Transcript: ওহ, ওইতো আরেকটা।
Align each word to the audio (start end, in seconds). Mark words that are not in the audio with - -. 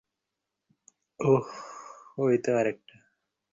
ওহ, 1.19 1.45
ওইতো 2.17 2.49
আরেকটা। 2.57 2.95